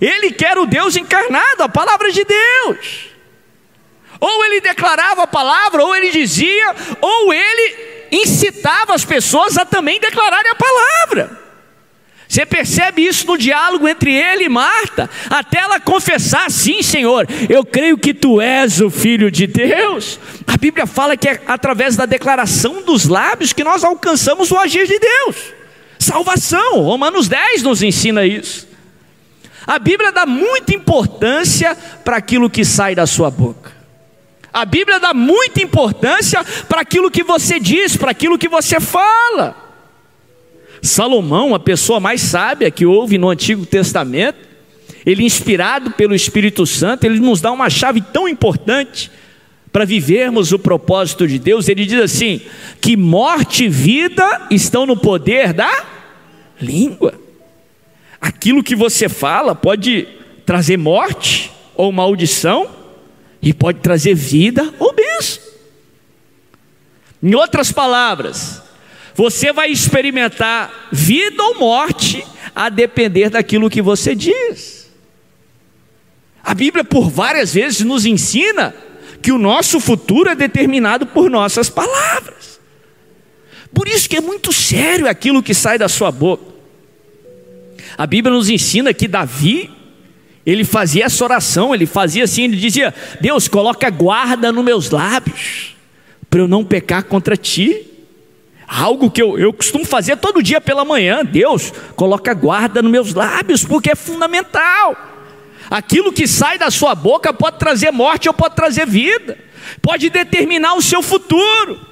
Ele 0.00 0.32
quer 0.32 0.58
o 0.58 0.66
Deus 0.66 0.96
encarnado, 0.96 1.62
a 1.62 1.68
palavra 1.68 2.10
de 2.10 2.24
Deus. 2.24 3.10
Ou 4.18 4.44
ele 4.44 4.60
declarava 4.60 5.22
a 5.22 5.26
palavra, 5.26 5.84
ou 5.84 5.94
ele 5.94 6.10
dizia, 6.10 6.74
ou 7.00 7.32
ele 7.32 8.08
incitava 8.10 8.94
as 8.94 9.04
pessoas 9.04 9.56
a 9.56 9.64
também 9.64 10.00
declararem 10.00 10.50
a 10.50 10.54
palavra. 10.54 11.41
Você 12.32 12.46
percebe 12.46 13.06
isso 13.06 13.26
no 13.26 13.36
diálogo 13.36 13.86
entre 13.86 14.10
ele 14.10 14.44
e 14.44 14.48
Marta, 14.48 15.10
até 15.28 15.58
ela 15.58 15.78
confessar: 15.78 16.50
sim, 16.50 16.82
Senhor, 16.82 17.28
eu 17.46 17.62
creio 17.62 17.98
que 17.98 18.14
tu 18.14 18.40
és 18.40 18.80
o 18.80 18.88
Filho 18.88 19.30
de 19.30 19.46
Deus. 19.46 20.18
A 20.46 20.56
Bíblia 20.56 20.86
fala 20.86 21.14
que 21.14 21.28
é 21.28 21.42
através 21.46 21.94
da 21.94 22.06
declaração 22.06 22.80
dos 22.80 23.04
lábios 23.04 23.52
que 23.52 23.62
nós 23.62 23.84
alcançamos 23.84 24.50
o 24.50 24.56
agir 24.56 24.86
de 24.86 24.98
Deus. 24.98 25.36
Salvação, 25.98 26.80
Romanos 26.80 27.28
10 27.28 27.64
nos 27.64 27.82
ensina 27.82 28.24
isso. 28.24 28.66
A 29.66 29.78
Bíblia 29.78 30.10
dá 30.10 30.24
muita 30.24 30.74
importância 30.74 31.76
para 32.02 32.16
aquilo 32.16 32.48
que 32.48 32.64
sai 32.64 32.94
da 32.94 33.06
sua 33.06 33.30
boca. 33.30 33.72
A 34.50 34.64
Bíblia 34.64 34.98
dá 34.98 35.12
muita 35.12 35.62
importância 35.62 36.42
para 36.66 36.80
aquilo 36.80 37.10
que 37.10 37.22
você 37.22 37.60
diz, 37.60 37.94
para 37.94 38.10
aquilo 38.10 38.38
que 38.38 38.48
você 38.48 38.80
fala. 38.80 39.71
Salomão, 40.82 41.54
a 41.54 41.60
pessoa 41.60 42.00
mais 42.00 42.20
sábia 42.20 42.70
que 42.70 42.84
houve 42.84 43.16
no 43.16 43.30
Antigo 43.30 43.64
Testamento, 43.64 44.38
ele 45.06 45.24
inspirado 45.24 45.92
pelo 45.92 46.14
Espírito 46.14 46.66
Santo, 46.66 47.04
ele 47.04 47.20
nos 47.20 47.40
dá 47.40 47.52
uma 47.52 47.70
chave 47.70 48.00
tão 48.00 48.28
importante 48.28 49.10
para 49.72 49.84
vivermos 49.84 50.52
o 50.52 50.58
propósito 50.58 51.26
de 51.26 51.38
Deus. 51.38 51.68
Ele 51.68 51.86
diz 51.86 52.00
assim: 52.00 52.40
que 52.80 52.96
morte 52.96 53.64
e 53.64 53.68
vida 53.68 54.48
estão 54.50 54.84
no 54.84 54.96
poder 54.96 55.52
da 55.52 55.84
língua. 56.60 57.14
Aquilo 58.20 58.62
que 58.62 58.76
você 58.76 59.08
fala 59.08 59.54
pode 59.54 60.06
trazer 60.44 60.76
morte 60.76 61.50
ou 61.74 61.90
maldição, 61.90 62.68
e 63.42 63.52
pode 63.52 63.80
trazer 63.80 64.14
vida 64.14 64.72
ou 64.78 64.94
bênção. 64.94 65.42
Em 67.20 67.34
outras 67.34 67.72
palavras, 67.72 68.62
você 69.14 69.52
vai 69.52 69.70
experimentar 69.70 70.88
vida 70.90 71.42
ou 71.42 71.58
morte 71.58 72.24
a 72.54 72.68
depender 72.68 73.30
daquilo 73.30 73.70
que 73.70 73.82
você 73.82 74.14
diz. 74.14 74.90
A 76.42 76.54
Bíblia, 76.54 76.82
por 76.82 77.08
várias 77.08 77.54
vezes, 77.54 77.80
nos 77.80 78.04
ensina 78.04 78.74
que 79.22 79.30
o 79.30 79.38
nosso 79.38 79.78
futuro 79.78 80.28
é 80.28 80.34
determinado 80.34 81.06
por 81.06 81.30
nossas 81.30 81.68
palavras. 81.68 82.60
Por 83.72 83.88
isso 83.88 84.08
que 84.08 84.16
é 84.16 84.20
muito 84.20 84.52
sério 84.52 85.08
aquilo 85.08 85.42
que 85.42 85.54
sai 85.54 85.78
da 85.78 85.88
sua 85.88 86.10
boca. 86.10 86.52
A 87.96 88.06
Bíblia 88.06 88.34
nos 88.34 88.48
ensina 88.50 88.92
que 88.92 89.06
Davi, 89.06 89.70
ele 90.44 90.64
fazia 90.64 91.04
essa 91.04 91.22
oração, 91.22 91.74
ele 91.74 91.86
fazia 91.86 92.24
assim, 92.24 92.44
ele 92.44 92.56
dizia: 92.56 92.92
Deus, 93.20 93.48
coloca 93.48 93.88
guarda 93.90 94.50
nos 94.50 94.64
meus 94.64 94.90
lábios, 94.90 95.76
para 96.28 96.40
eu 96.40 96.48
não 96.48 96.64
pecar 96.64 97.04
contra 97.04 97.36
ti. 97.36 97.91
Algo 98.74 99.10
que 99.10 99.20
eu, 99.20 99.38
eu 99.38 99.52
costumo 99.52 99.84
fazer 99.84 100.16
todo 100.16 100.42
dia 100.42 100.58
pela 100.58 100.82
manhã. 100.82 101.22
Deus, 101.22 101.70
coloca 101.94 102.32
guarda 102.32 102.80
nos 102.80 102.90
meus 102.90 103.12
lábios, 103.12 103.64
porque 103.64 103.90
é 103.90 103.94
fundamental. 103.94 104.96
Aquilo 105.70 106.10
que 106.10 106.26
sai 106.26 106.56
da 106.56 106.70
sua 106.70 106.94
boca 106.94 107.34
pode 107.34 107.58
trazer 107.58 107.90
morte 107.90 108.28
ou 108.28 108.34
pode 108.34 108.56
trazer 108.56 108.86
vida, 108.86 109.38
pode 109.82 110.08
determinar 110.08 110.72
o 110.74 110.80
seu 110.80 111.02
futuro. 111.02 111.86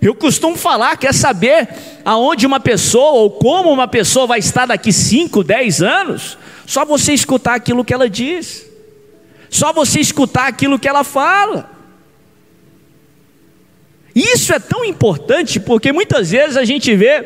Eu 0.00 0.14
costumo 0.14 0.58
falar, 0.58 0.98
quer 0.98 1.14
saber 1.14 1.68
aonde 2.04 2.46
uma 2.46 2.60
pessoa 2.60 3.12
ou 3.12 3.30
como 3.30 3.72
uma 3.72 3.88
pessoa 3.88 4.26
vai 4.26 4.40
estar 4.40 4.66
daqui 4.66 4.92
5, 4.92 5.42
10 5.42 5.80
anos? 5.80 6.36
Só 6.66 6.84
você 6.84 7.14
escutar 7.14 7.54
aquilo 7.54 7.84
que 7.84 7.94
ela 7.94 8.10
diz. 8.10 8.66
Só 9.48 9.72
você 9.72 10.00
escutar 10.00 10.48
aquilo 10.48 10.78
que 10.78 10.88
ela 10.88 11.02
fala. 11.02 11.70
Isso 14.14 14.52
é 14.52 14.58
tão 14.58 14.84
importante 14.84 15.58
porque 15.58 15.92
muitas 15.92 16.30
vezes 16.30 16.56
a 16.56 16.64
gente 16.64 16.94
vê 16.94 17.24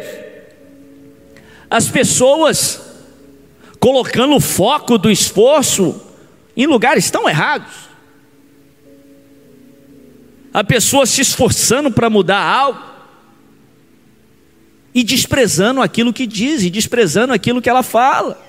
as 1.69 1.89
pessoas 1.89 2.81
colocando 3.81 4.37
o 4.37 4.41
foco 4.41 4.97
do 4.97 5.11
esforço 5.11 6.01
em 6.57 6.67
lugares 6.67 7.11
tão 7.11 7.29
errados 7.29 7.87
a 10.57 10.65
pessoa 10.65 11.05
se 11.05 11.21
esforçando 11.21 11.91
para 11.91 12.09
mudar 12.09 12.43
algo, 12.43 12.83
e 14.95 15.05
desprezando 15.05 15.83
aquilo 15.83 16.15
que 16.15 16.27
diz, 16.27 16.63
e 16.63 16.71
desprezando 16.71 17.35
aquilo 17.35 17.61
que 17.61 17.69
ela 17.69 17.83
fala. 17.83 18.43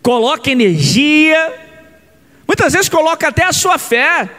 Coloca 0.00 0.48
energia, 0.48 1.52
muitas 2.46 2.74
vezes 2.74 2.88
coloca 2.88 3.26
até 3.26 3.42
a 3.42 3.52
sua 3.52 3.76
fé 3.76 4.30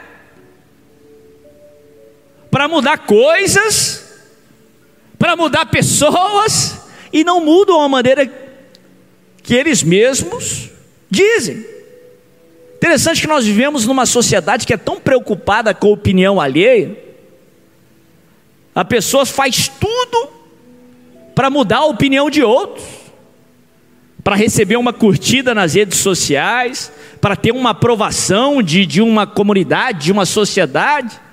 para 2.55 2.69
mudar 2.69 2.99
coisas, 2.99 4.17
para 5.19 5.35
mudar 5.35 5.65
pessoas, 5.65 6.87
e 7.11 7.21
não 7.21 7.43
mudam 7.43 7.81
a 7.81 7.89
maneira 7.89 8.31
que 9.43 9.53
eles 9.53 9.83
mesmos 9.83 10.69
dizem. 11.11 11.65
Interessante 12.77 13.19
que 13.19 13.27
nós 13.27 13.45
vivemos 13.45 13.85
numa 13.85 14.05
sociedade 14.05 14.65
que 14.65 14.73
é 14.73 14.77
tão 14.77 15.01
preocupada 15.01 15.73
com 15.73 15.87
a 15.87 15.91
opinião 15.91 16.39
alheia, 16.39 16.97
a 18.73 18.85
pessoa 18.85 19.25
faz 19.25 19.67
tudo 19.67 20.29
para 21.35 21.49
mudar 21.49 21.79
a 21.79 21.85
opinião 21.87 22.29
de 22.29 22.41
outros, 22.41 22.85
para 24.23 24.37
receber 24.37 24.77
uma 24.77 24.93
curtida 24.93 25.53
nas 25.53 25.73
redes 25.73 25.99
sociais, 25.99 26.89
para 27.19 27.35
ter 27.35 27.51
uma 27.51 27.71
aprovação 27.71 28.63
de, 28.63 28.85
de 28.85 29.01
uma 29.01 29.27
comunidade, 29.27 30.05
de 30.05 30.11
uma 30.13 30.25
sociedade. 30.25 31.25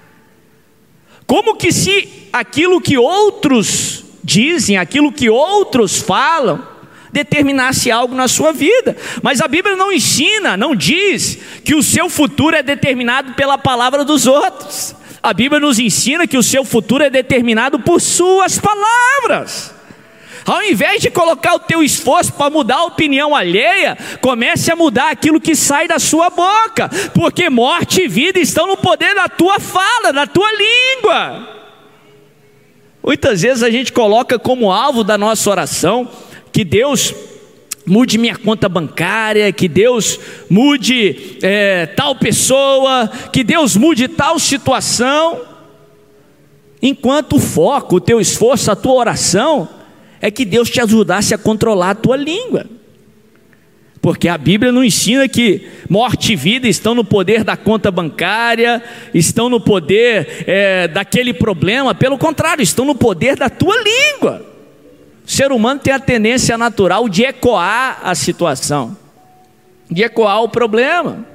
Como 1.32 1.56
que 1.56 1.72
se 1.72 2.28
aquilo 2.30 2.78
que 2.78 2.98
outros 2.98 4.04
dizem, 4.22 4.76
aquilo 4.76 5.10
que 5.10 5.30
outros 5.30 5.96
falam, 5.98 6.62
determinasse 7.10 7.90
algo 7.90 8.14
na 8.14 8.28
sua 8.28 8.52
vida. 8.52 8.94
Mas 9.22 9.40
a 9.40 9.48
Bíblia 9.48 9.74
não 9.74 9.90
ensina, 9.90 10.58
não 10.58 10.76
diz 10.76 11.38
que 11.64 11.74
o 11.74 11.82
seu 11.82 12.10
futuro 12.10 12.54
é 12.54 12.62
determinado 12.62 13.32
pela 13.32 13.56
palavra 13.56 14.04
dos 14.04 14.26
outros. 14.26 14.94
A 15.22 15.32
Bíblia 15.32 15.58
nos 15.58 15.78
ensina 15.78 16.26
que 16.26 16.36
o 16.36 16.42
seu 16.42 16.66
futuro 16.66 17.02
é 17.02 17.08
determinado 17.08 17.80
por 17.80 17.98
suas 17.98 18.58
palavras. 18.58 19.74
Ao 20.44 20.62
invés 20.62 21.00
de 21.00 21.10
colocar 21.10 21.54
o 21.54 21.60
teu 21.60 21.82
esforço 21.82 22.32
para 22.32 22.50
mudar 22.50 22.76
a 22.76 22.84
opinião 22.84 23.34
alheia, 23.34 23.96
comece 24.20 24.70
a 24.72 24.76
mudar 24.76 25.10
aquilo 25.10 25.40
que 25.40 25.54
sai 25.54 25.86
da 25.86 25.98
sua 25.98 26.30
boca, 26.30 26.90
porque 27.14 27.48
morte 27.48 28.02
e 28.02 28.08
vida 28.08 28.38
estão 28.40 28.66
no 28.66 28.76
poder 28.76 29.14
da 29.14 29.28
tua 29.28 29.60
fala, 29.60 30.12
da 30.12 30.26
tua 30.26 30.48
língua. 30.52 31.48
Muitas 33.04 33.42
vezes 33.42 33.62
a 33.62 33.70
gente 33.70 33.92
coloca 33.92 34.38
como 34.38 34.72
alvo 34.72 35.04
da 35.04 35.16
nossa 35.16 35.48
oração 35.50 36.08
que 36.52 36.64
Deus 36.64 37.14
mude 37.84 38.18
minha 38.18 38.36
conta 38.36 38.68
bancária, 38.68 39.52
que 39.52 39.68
Deus 39.68 40.18
mude 40.48 41.38
é, 41.42 41.86
tal 41.86 42.14
pessoa, 42.14 43.10
que 43.32 43.42
Deus 43.42 43.76
mude 43.76 44.06
tal 44.06 44.38
situação, 44.38 45.40
enquanto 46.80 47.36
o 47.36 47.40
foco, 47.40 47.96
o 47.96 48.00
teu 48.00 48.20
esforço, 48.20 48.70
a 48.70 48.76
tua 48.76 48.94
oração 48.94 49.68
é 50.22 50.30
que 50.30 50.44
Deus 50.44 50.70
te 50.70 50.80
ajudasse 50.80 51.34
a 51.34 51.38
controlar 51.38 51.90
a 51.90 51.94
tua 51.96 52.16
língua. 52.16 52.64
Porque 54.00 54.28
a 54.28 54.38
Bíblia 54.38 54.70
não 54.70 54.82
ensina 54.82 55.28
que 55.28 55.68
morte 55.88 56.32
e 56.32 56.36
vida 56.36 56.68
estão 56.68 56.94
no 56.94 57.04
poder 57.04 57.42
da 57.42 57.56
conta 57.56 57.90
bancária, 57.90 58.82
estão 59.12 59.48
no 59.48 59.60
poder 59.60 60.44
é, 60.46 60.88
daquele 60.88 61.34
problema, 61.34 61.94
pelo 61.94 62.16
contrário, 62.16 62.62
estão 62.62 62.84
no 62.84 62.94
poder 62.94 63.36
da 63.36 63.50
tua 63.50 63.74
língua. 63.82 64.46
O 65.26 65.30
ser 65.30 65.50
humano 65.50 65.80
tem 65.80 65.92
a 65.92 65.98
tendência 66.00 66.56
natural 66.56 67.08
de 67.08 67.24
ecoar 67.24 68.00
a 68.02 68.14
situação, 68.14 68.96
de 69.90 70.02
ecoar 70.02 70.42
o 70.42 70.48
problema. 70.48 71.26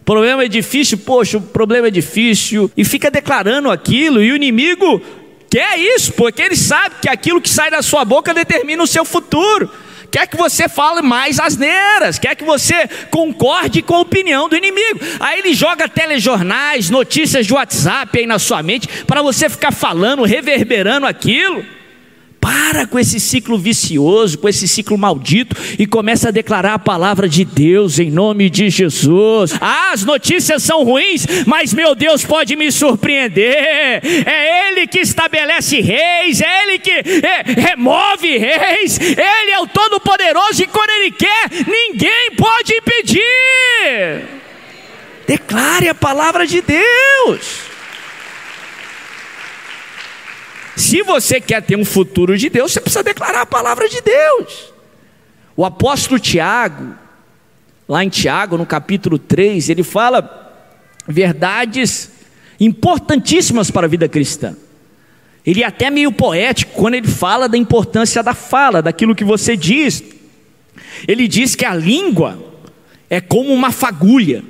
O 0.00 0.04
problema 0.04 0.44
é 0.44 0.48
difícil, 0.48 0.98
poxa, 0.98 1.38
o 1.38 1.40
problema 1.40 1.88
é 1.88 1.90
difícil, 1.90 2.70
e 2.76 2.84
fica 2.84 3.10
declarando 3.10 3.70
aquilo, 3.70 4.22
e 4.22 4.30
o 4.30 4.36
inimigo 4.36 5.02
quer 5.50 5.78
isso, 5.78 6.12
porque 6.12 6.42
ele 6.42 6.56
sabe 6.56 6.96
que 7.02 7.08
aquilo 7.08 7.40
que 7.40 7.48
sai 7.48 7.70
da 7.70 7.82
sua 7.82 8.04
boca 8.04 8.34
determina 8.34 8.82
o 8.82 8.86
seu 8.86 9.04
futuro. 9.04 9.70
Quer 10.10 10.26
que 10.26 10.36
você 10.36 10.68
fale 10.68 11.02
mais 11.02 11.38
asneiras, 11.38 12.18
quer 12.18 12.34
que 12.34 12.44
você 12.44 12.88
concorde 13.10 13.82
com 13.82 13.96
a 13.96 14.00
opinião 14.00 14.48
do 14.48 14.56
inimigo. 14.56 15.00
Aí 15.20 15.40
ele 15.40 15.52
joga 15.52 15.88
telejornais, 15.88 16.88
notícias 16.88 17.46
de 17.46 17.52
WhatsApp 17.52 18.18
aí 18.18 18.26
na 18.26 18.38
sua 18.38 18.62
mente, 18.62 18.88
para 19.04 19.20
você 19.20 19.48
ficar 19.48 19.72
falando, 19.72 20.24
reverberando 20.24 21.06
aquilo. 21.06 21.75
Para 22.46 22.86
com 22.86 22.96
esse 22.96 23.18
ciclo 23.18 23.58
vicioso, 23.58 24.38
com 24.38 24.48
esse 24.48 24.68
ciclo 24.68 24.96
maldito 24.96 25.56
e 25.80 25.84
começa 25.84 26.28
a 26.28 26.30
declarar 26.30 26.74
a 26.74 26.78
palavra 26.78 27.28
de 27.28 27.44
Deus 27.44 27.98
em 27.98 28.08
nome 28.08 28.48
de 28.48 28.70
Jesus. 28.70 29.54
Ah, 29.60 29.90
as 29.92 30.04
notícias 30.04 30.62
são 30.62 30.84
ruins, 30.84 31.26
mas 31.44 31.74
meu 31.74 31.92
Deus 31.96 32.24
pode 32.24 32.54
me 32.54 32.70
surpreender. 32.70 34.00
É 34.24 34.68
Ele 34.70 34.86
que 34.86 35.00
estabelece 35.00 35.80
reis, 35.80 36.40
é 36.40 36.62
Ele 36.62 36.78
que 36.78 36.92
é, 36.92 37.42
remove 37.72 38.38
reis, 38.38 39.00
Ele 39.00 39.50
é 39.50 39.58
o 39.58 39.66
Todo-Poderoso 39.66 40.62
e 40.62 40.68
quando 40.68 40.90
Ele 40.90 41.10
quer, 41.10 41.50
ninguém 41.66 42.30
pode 42.36 42.74
impedir. 42.74 44.24
Declare 45.26 45.88
a 45.88 45.94
palavra 45.96 46.46
de 46.46 46.62
Deus. 46.62 47.75
Se 50.76 51.02
você 51.02 51.40
quer 51.40 51.62
ter 51.62 51.74
um 51.74 51.86
futuro 51.86 52.36
de 52.36 52.50
Deus, 52.50 52.70
você 52.70 52.80
precisa 52.82 53.02
declarar 53.02 53.40
a 53.40 53.46
palavra 53.46 53.88
de 53.88 54.02
Deus. 54.02 54.74
O 55.56 55.64
apóstolo 55.64 56.20
Tiago, 56.20 56.94
lá 57.88 58.04
em 58.04 58.10
Tiago, 58.10 58.58
no 58.58 58.66
capítulo 58.66 59.18
3, 59.18 59.70
ele 59.70 59.82
fala 59.82 60.54
verdades 61.08 62.10
importantíssimas 62.60 63.70
para 63.70 63.86
a 63.86 63.88
vida 63.88 64.06
cristã. 64.06 64.54
Ele 65.46 65.62
é 65.62 65.66
até 65.66 65.90
meio 65.90 66.12
poético 66.12 66.72
quando 66.74 66.94
ele 66.94 67.08
fala 67.08 67.48
da 67.48 67.56
importância 67.56 68.22
da 68.22 68.34
fala, 68.34 68.82
daquilo 68.82 69.14
que 69.14 69.24
você 69.24 69.56
diz. 69.56 70.04
Ele 71.08 71.26
diz 71.26 71.54
que 71.54 71.64
a 71.64 71.74
língua 71.74 72.38
é 73.08 73.18
como 73.18 73.50
uma 73.54 73.72
fagulha. 73.72 74.44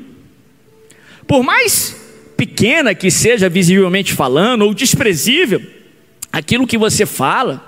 Por 1.25 1.45
mais 1.45 1.95
pequena 2.37 2.97
que 2.97 3.13
seja 3.13 3.49
visivelmente 3.49 4.13
falando, 4.13 4.63
ou 4.63 4.75
desprezível, 4.75 5.76
aquilo 6.33 6.67
que 6.67 6.79
você 6.79 7.07
fala, 7.07 7.65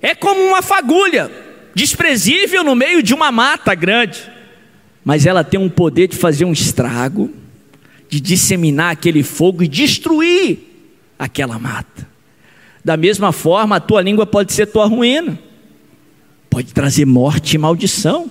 é 0.00 0.14
como 0.14 0.40
uma 0.40 0.62
fagulha, 0.62 1.30
desprezível 1.74 2.62
no 2.62 2.74
meio 2.74 3.02
de 3.02 3.14
uma 3.14 3.32
mata 3.32 3.74
grande, 3.74 4.30
mas 5.04 5.26
ela 5.26 5.42
tem 5.42 5.58
um 5.58 5.68
poder 5.68 6.08
de 6.08 6.16
fazer 6.16 6.44
um 6.44 6.52
estrago, 6.52 7.32
de 8.08 8.20
disseminar 8.20 8.92
aquele 8.92 9.22
fogo 9.22 9.62
e 9.62 9.68
destruir 9.68 10.58
aquela 11.18 11.58
mata. 11.58 12.06
Da 12.84 12.96
mesma 12.96 13.32
forma, 13.32 13.76
a 13.76 13.80
tua 13.80 14.00
língua 14.00 14.24
pode 14.24 14.52
ser 14.52 14.66
tua 14.66 14.86
ruína, 14.86 15.38
pode 16.48 16.72
trazer 16.72 17.04
morte 17.04 17.54
e 17.54 17.58
maldição. 17.58 18.30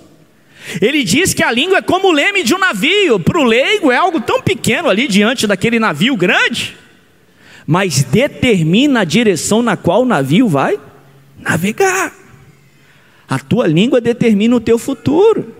Ele 0.80 1.04
diz 1.04 1.32
que 1.32 1.42
a 1.42 1.52
língua 1.52 1.78
é 1.78 1.82
como 1.82 2.08
o 2.08 2.12
leme 2.12 2.42
de 2.42 2.54
um 2.54 2.58
navio, 2.58 3.20
para 3.20 3.38
o 3.38 3.44
leigo 3.44 3.92
é 3.92 3.96
algo 3.96 4.20
tão 4.20 4.42
pequeno 4.42 4.88
ali 4.88 5.06
diante 5.06 5.46
daquele 5.46 5.78
navio 5.78 6.16
grande 6.16 6.76
mas 7.68 8.02
determina 8.02 9.00
a 9.00 9.04
direção 9.04 9.60
na 9.60 9.76
qual 9.76 10.00
o 10.00 10.06
navio 10.06 10.48
vai 10.48 10.80
navegar. 11.38 12.14
A 13.28 13.38
tua 13.38 13.66
língua 13.66 14.00
determina 14.00 14.56
o 14.56 14.60
teu 14.60 14.78
futuro. 14.78 15.54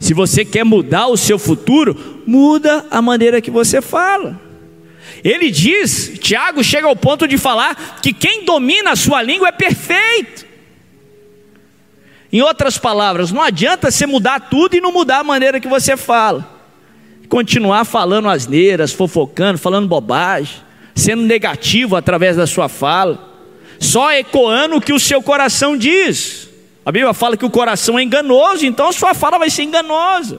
Se 0.00 0.12
você 0.12 0.44
quer 0.44 0.64
mudar 0.64 1.06
o 1.06 1.16
seu 1.16 1.38
futuro, 1.38 2.24
muda 2.26 2.84
a 2.90 3.00
maneira 3.00 3.40
que 3.40 3.48
você 3.48 3.80
fala. 3.80 4.40
Ele 5.22 5.52
diz, 5.52 6.18
Tiago 6.18 6.64
chega 6.64 6.88
ao 6.88 6.96
ponto 6.96 7.28
de 7.28 7.38
falar 7.38 8.00
que 8.02 8.12
quem 8.12 8.44
domina 8.44 8.90
a 8.90 8.96
sua 8.96 9.22
língua 9.22 9.50
é 9.50 9.52
perfeito. 9.52 10.44
Em 12.32 12.42
outras 12.42 12.76
palavras, 12.76 13.30
não 13.30 13.40
adianta 13.40 13.88
você 13.88 14.04
mudar 14.04 14.50
tudo 14.50 14.74
e 14.74 14.80
não 14.80 14.90
mudar 14.90 15.20
a 15.20 15.24
maneira 15.24 15.60
que 15.60 15.68
você 15.68 15.96
fala. 15.96 16.44
Continuar 17.28 17.84
falando 17.84 18.28
asneiras, 18.28 18.92
fofocando, 18.92 19.60
falando 19.60 19.86
bobagem 19.86 20.63
sendo 20.94 21.22
negativo 21.22 21.96
através 21.96 22.36
da 22.36 22.46
sua 22.46 22.68
fala, 22.68 23.32
só 23.78 24.12
ecoando 24.12 24.76
o 24.76 24.80
que 24.80 24.92
o 24.92 25.00
seu 25.00 25.22
coração 25.22 25.76
diz. 25.76 26.48
A 26.84 26.92
Bíblia 26.92 27.12
fala 27.14 27.36
que 27.36 27.44
o 27.44 27.50
coração 27.50 27.98
é 27.98 28.02
enganoso, 28.02 28.64
então 28.66 28.88
a 28.88 28.92
sua 28.92 29.14
fala 29.14 29.38
vai 29.38 29.50
ser 29.50 29.62
enganosa. 29.62 30.38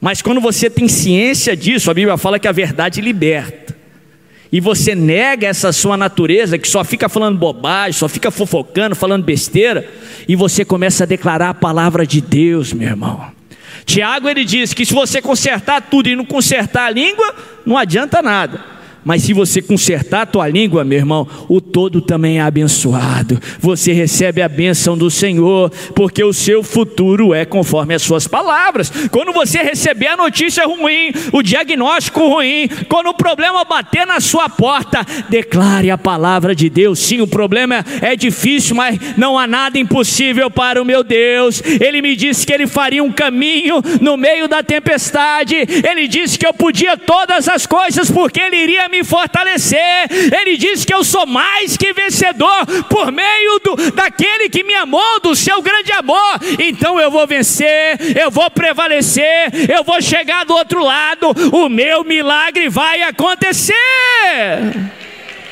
Mas 0.00 0.20
quando 0.22 0.40
você 0.40 0.68
tem 0.68 0.88
ciência 0.88 1.56
disso, 1.56 1.90
a 1.90 1.94
Bíblia 1.94 2.16
fala 2.16 2.38
que 2.38 2.46
a 2.46 2.52
verdade 2.52 3.00
liberta. 3.00 3.74
E 4.52 4.60
você 4.60 4.94
nega 4.94 5.46
essa 5.46 5.72
sua 5.72 5.96
natureza 5.96 6.58
que 6.58 6.68
só 6.68 6.84
fica 6.84 7.08
falando 7.08 7.38
bobagem, 7.38 7.92
só 7.92 8.08
fica 8.08 8.30
fofocando, 8.30 8.94
falando 8.94 9.24
besteira, 9.24 9.88
e 10.28 10.36
você 10.36 10.64
começa 10.64 11.04
a 11.04 11.06
declarar 11.06 11.50
a 11.50 11.54
palavra 11.54 12.06
de 12.06 12.20
Deus, 12.20 12.72
meu 12.72 12.88
irmão. 12.88 13.26
Tiago 13.84 14.28
ele 14.28 14.44
diz 14.44 14.72
que 14.72 14.86
se 14.86 14.94
você 14.94 15.20
consertar 15.20 15.82
tudo 15.82 16.08
e 16.08 16.16
não 16.16 16.24
consertar 16.24 16.86
a 16.86 16.90
língua, 16.90 17.34
não 17.64 17.76
adianta 17.76 18.22
nada. 18.22 18.75
Mas 19.06 19.22
se 19.22 19.32
você 19.32 19.62
consertar 19.62 20.22
a 20.22 20.26
tua 20.26 20.48
língua, 20.48 20.82
meu 20.82 20.98
irmão, 20.98 21.28
o 21.48 21.60
todo 21.60 22.00
também 22.00 22.38
é 22.38 22.42
abençoado. 22.42 23.40
Você 23.60 23.92
recebe 23.92 24.42
a 24.42 24.48
bênção 24.48 24.98
do 24.98 25.08
Senhor, 25.08 25.70
porque 25.94 26.24
o 26.24 26.32
seu 26.32 26.60
futuro 26.64 27.32
é 27.32 27.44
conforme 27.44 27.94
as 27.94 28.02
suas 28.02 28.26
palavras. 28.26 28.90
Quando 29.12 29.32
você 29.32 29.62
receber 29.62 30.08
a 30.08 30.16
notícia 30.16 30.66
ruim, 30.66 31.12
o 31.32 31.40
diagnóstico 31.40 32.26
ruim, 32.26 32.68
quando 32.88 33.10
o 33.10 33.14
problema 33.14 33.64
bater 33.64 34.04
na 34.04 34.18
sua 34.18 34.48
porta, 34.48 35.06
declare 35.28 35.88
a 35.88 35.96
palavra 35.96 36.52
de 36.52 36.68
Deus. 36.68 36.98
Sim, 36.98 37.20
o 37.20 37.28
problema 37.28 37.86
é 38.02 38.16
difícil, 38.16 38.74
mas 38.74 38.98
não 39.16 39.38
há 39.38 39.46
nada 39.46 39.78
impossível 39.78 40.50
para 40.50 40.82
o 40.82 40.84
meu 40.84 41.04
Deus. 41.04 41.62
Ele 41.80 42.02
me 42.02 42.16
disse 42.16 42.44
que 42.44 42.52
ele 42.52 42.66
faria 42.66 43.04
um 43.04 43.12
caminho 43.12 43.80
no 44.00 44.16
meio 44.16 44.48
da 44.48 44.64
tempestade. 44.64 45.54
Ele 45.54 46.08
disse 46.08 46.36
que 46.36 46.46
eu 46.46 46.52
podia 46.52 46.96
todas 46.96 47.48
as 47.48 47.66
coisas 47.66 48.10
porque 48.10 48.40
ele 48.40 48.56
iria 48.56 48.88
me 48.88 48.95
fortalecer. 49.04 50.08
Ele 50.10 50.56
disse 50.56 50.86
que 50.86 50.94
eu 50.94 51.04
sou 51.04 51.26
mais 51.26 51.76
que 51.76 51.92
vencedor 51.92 52.66
por 52.88 53.10
meio 53.12 53.58
do, 53.60 53.90
daquele 53.92 54.48
que 54.48 54.64
me 54.64 54.74
amou, 54.74 55.20
do 55.20 55.34
seu 55.34 55.62
grande 55.62 55.92
amor. 55.92 56.40
Então 56.58 56.98
eu 57.00 57.10
vou 57.10 57.26
vencer, 57.26 57.98
eu 58.16 58.30
vou 58.30 58.50
prevalecer, 58.50 59.50
eu 59.70 59.84
vou 59.84 60.00
chegar 60.00 60.44
do 60.44 60.54
outro 60.54 60.82
lado. 60.82 61.32
O 61.52 61.68
meu 61.68 62.04
milagre 62.04 62.68
vai 62.68 63.02
acontecer. 63.02 63.74